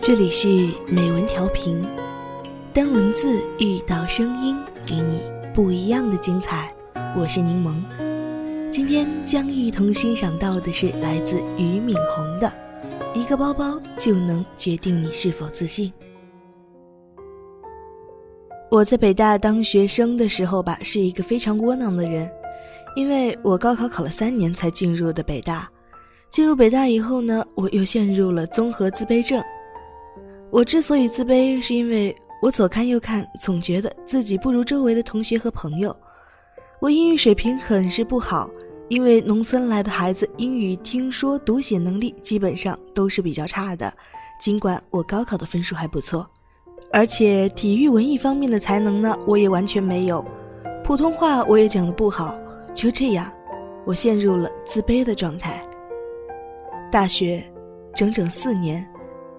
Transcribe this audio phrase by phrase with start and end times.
[0.00, 0.48] 这里是
[0.86, 1.84] 美文调频，
[2.72, 4.56] 当文字遇到声音，
[4.86, 5.20] 给你
[5.52, 6.72] 不一样的精彩。
[7.16, 7.74] 我是柠檬，
[8.70, 12.50] 今天将一同欣赏到的是来自俞敏洪的
[13.18, 15.86] 《一个包包就能决定你是否自信》。
[18.70, 22.30] 我在北大当学生的时候吧，是一个非常窝囊的人，
[22.94, 25.68] 因为我高考考了三年才进入的北大。
[26.30, 29.42] 进入北大以后呢，我又陷入了综合自卑症。
[30.50, 35.94] 我之所以自卑，是因为我左看右看，总觉得自己不如周围的同学和朋友。
[36.80, 38.48] 我英语水平很是不好，
[38.88, 43.92] 因为农村来的孩子英语听说读写能力基本上都是比较差的。
[44.40, 46.26] 尽管我高考的分数还不错，
[46.92, 50.24] 而且体育文艺方面的才能呢，我也完全没有。
[50.84, 52.38] 普通话我也讲的不好，
[52.72, 53.30] 就这样，
[53.84, 55.62] 我陷入了自卑的状态。
[56.90, 57.44] 大学，
[57.94, 58.88] 整整四年，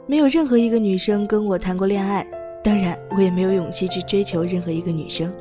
[0.10, 2.26] 没有任何一个女生跟我谈过恋爱，
[2.64, 5.32] 当然，我也没有勇气去追求任何一个女生，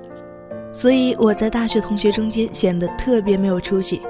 [0.71, 4.03] 所以我在大学同学中间显得特别没有出息。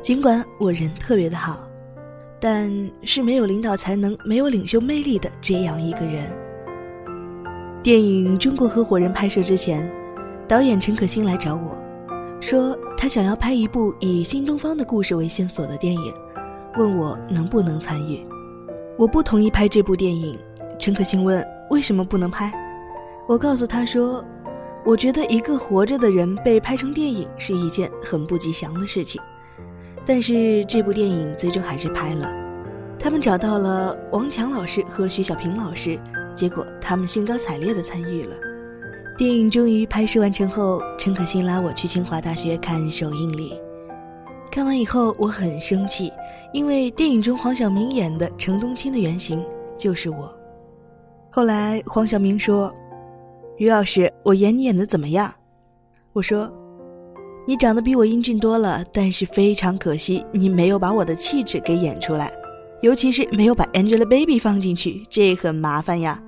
[0.00, 1.68] 尽管我人特别的好，
[2.38, 2.70] 但
[3.02, 6.30] 是没有领导才能、没有领袖魅力的这样一个人。
[7.82, 9.90] 电影《中国合伙人》拍摄之前，
[10.46, 11.76] 导演陈可辛来找我，
[12.40, 16.14] 说他想要拍一部以新东方的故事为线索的电影。
[16.78, 18.24] 问我能不能参与，
[18.96, 20.38] 我不同意拍这部电影。
[20.78, 22.52] 陈可辛问为什么不能拍，
[23.28, 24.24] 我告诉他说，
[24.84, 29.20] 我觉得一个活着的人被拍成电影是一件很不吉祥的事情。
[30.04, 32.30] 但是这部电影最终还是拍了，
[32.98, 35.98] 他们找到了王强老师和徐小平老师，
[36.34, 38.36] 结果他们兴高采烈地参与了。
[39.16, 43.58] 电影终于拍摄完成后，陈可辛拉我去清华大学看首映礼。
[44.54, 46.12] 看完以后，我很生气，
[46.52, 49.44] 因为电影中黄晓明演的程冬青的原型
[49.76, 50.32] 就是我。
[51.28, 52.72] 后来黄晓明说
[53.58, 55.34] ：“于老师，我演你演的怎么样？”
[56.14, 56.48] 我说
[57.48, 62.32] ：“你长得比我英俊多了，但是非常可惜，你没有把我的气质给演出来，
[62.80, 66.22] 尤其是没有把 Angelababy 放进去，这很麻烦呀。”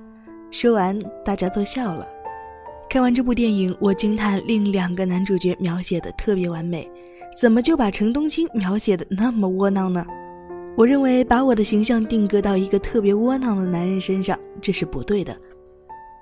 [0.51, 2.05] 说完，大家都笑了。
[2.89, 6.91] 看完这部电影，我惊叹另两个男主角描写的特别完美。
[7.35, 10.05] 怎么就把程冬青描写的那么窝囊呢？
[10.75, 15.35] 我认为把我的形象定格到一个特别窝囊的男人身上，这是不对的。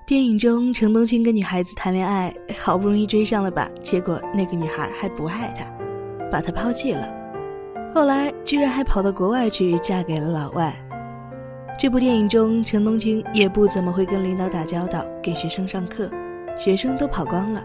[0.06, 5.64] 电影中，程冬青跟女孩子谈恋爱，好不容易追上了吧，结果那个女孩还不爱他，
[6.30, 7.12] 把他抛弃了。
[7.92, 10.74] 后来居然还跑到国外去嫁给了老外。
[11.78, 16.08] 这部电影中，程冬青也不怎么会跟领导打交道，给学生上课，
[16.56, 17.62] 学生都跑光了，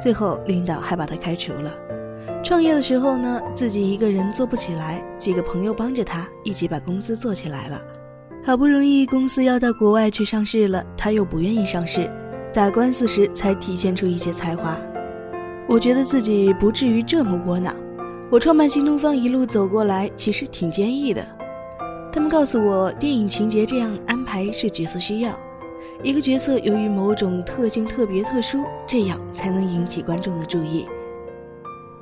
[0.00, 1.72] 最后领导还把他开除了。
[2.44, 7.80] 创业的时候呢，自己一个人做不起来，几个朋友帮着他一起把公司做起来了。
[8.44, 12.06] 好不容易公司要到国外去上市了，他又不愿意上市，
[12.52, 14.76] 打官司时才体现出一些才华。
[15.66, 17.74] 我觉得自己不至于这么窝囊。
[18.30, 21.26] 我创办新东方一路走过来，其实挺坚毅的。
[22.12, 25.32] 他们告诉我，电影情节这样安排是角色需要，
[26.02, 30.84] 一个角色由于某种特性特别特殊，这样才能引起观众的注意。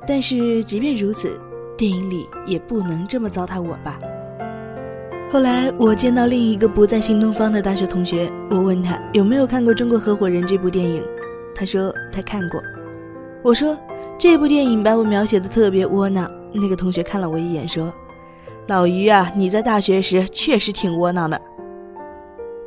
[0.05, 1.39] 但是即便如此，
[1.77, 3.99] 电影里也不能这么糟蹋我吧。
[5.31, 11.01] 后来我见到另一个不在新东方的大学同学，我问他有没有看过《中国合伙人》这部电影，
[11.55, 12.61] 他说他看过。
[13.41, 13.77] 我说
[14.19, 16.29] 这部电影把我描写的特别窝囊。
[16.53, 17.91] 那个同学看了我一眼说
[18.67, 21.41] ：“老于啊，你在大学时确实挺窝囊的。”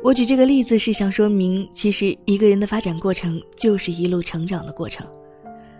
[0.03, 5.07] 我举这个例子是想说明，其实一个人的发展过程就是一路成长的过程。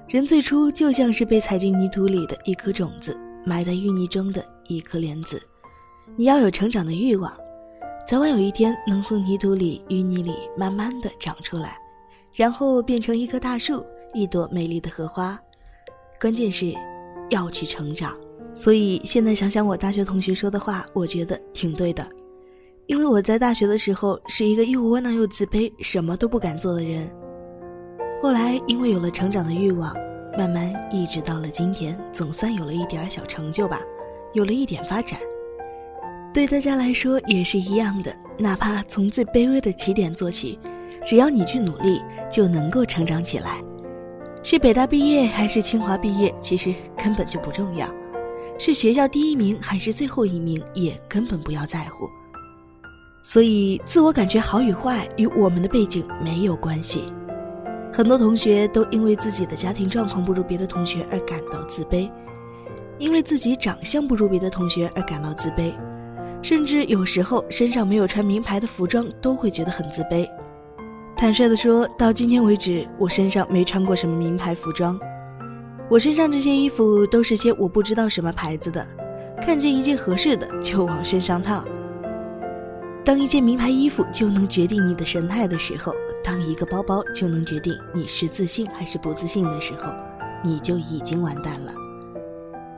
[0.07, 5.41] 人最初就像是被踩进泥土里的一颗种子，埋在淤泥中的一颗莲子。
[6.15, 7.29] 你要有成长的欲望，
[8.07, 11.77] 早晚有一天能从泥土里、淤泥里慢慢的长出来，
[12.33, 15.37] 然后变成一棵大树，一朵美丽的荷花。
[16.21, 16.73] 关键是，
[17.29, 18.15] 要去成长。
[18.55, 22.07] 所以现在想想我大学同学说的话，我觉得挺对的。
[22.85, 27.13] 因为我在大学的时候是一个又窝囊又自卑、什么都不敢做的人。
[28.21, 29.93] 后来，因为有了成长的欲望，
[30.37, 33.79] 慢慢一直到了今天，总算有了一点小成就吧，
[34.33, 35.19] 有了一点发展。
[36.33, 40.59] 对大家来说也是一样的，哪怕从最卑微的起点做起，
[41.05, 43.61] 只要你去努力，就能够成长起来。
[44.41, 47.87] 是北大毕业还是清华毕业，其实根本就不重要；
[48.57, 52.07] 是学校第一名还是最后一名，也根本不要在乎。
[53.23, 57.03] 所以，自我感觉好与坏与我们的背景没有关系。
[57.97, 62.07] 很多同学都因为自己的家庭状况不如别的同学而感到自卑，
[62.99, 65.73] 因为自己长相不如别的同学而感到自卑，
[66.43, 70.29] 甚至有时候身上没有穿名牌的服装都会觉得很自卑。
[71.15, 74.95] 坦率的说，到今天为止，我身上没穿过什么名牌服装。
[75.89, 78.87] 我身上这些衣服都是些我不知道什么牌子的，
[79.41, 81.65] 看见一件合适的就往身上套。
[83.07, 89.93] 当一件名牌衣服就能决定你的神态的时候，当一个包包就能决定你是自信还是不自信的时候，
[90.43, 91.73] 你就已经完蛋了。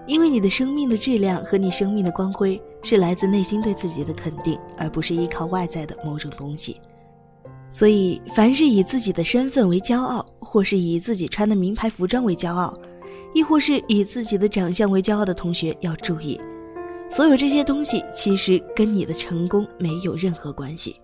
[0.05, 6.79] 因为你的生命的质量和你生命的光辉是来自内心对自己的肯定，而不是依靠外在的某种东西。
[7.71, 12.71] 所以，凡是以自己的身份为骄傲，或是以自己穿的名牌服装为骄傲，
[13.33, 16.39] 亦或是以自己的长相为骄傲的同学要注意，
[17.09, 20.95] 所有这些东西其实跟你的成功没有任何关系。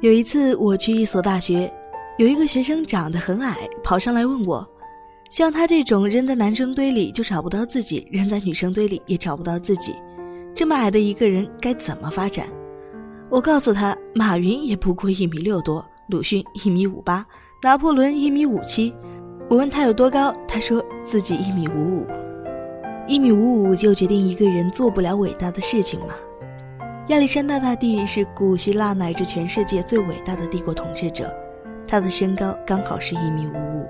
[0.00, 1.72] 有一次我去一所大学，
[2.18, 4.66] 有一个学生长得很矮，跑上来问我，
[5.30, 9.94] 像他这种扔在男生堆里就找不到自己，扔在女生堆里也找不到自己，
[10.54, 12.46] 这么矮的一个人该怎么发展？
[13.30, 17.24] 我告诉他，马云也不过一米六多，鲁迅一米五八，
[17.62, 18.94] 拿破仑一米五七。
[19.50, 22.06] 我问他有多高，他说自己一米五五。
[23.06, 26.14] 一米五五就决定一个人做不了伟大的事情吗？
[27.08, 31.30] 亚历山大大帝是古希腊乃至全世界最伟大的帝国统治者，
[31.86, 33.86] 他的身高刚好是一米五五。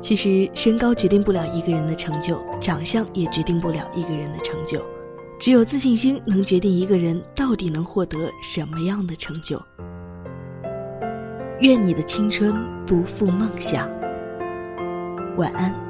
[0.00, 4.82] 其实身高决定不了一个人的成就，长相也决定不了一个人的成就。
[5.38, 9.62] 只有自信心能决定一个人到底能获得什么样的成就。
[11.60, 12.52] 愿你的青春
[12.86, 13.88] 不负梦想。
[15.36, 15.89] 晚安。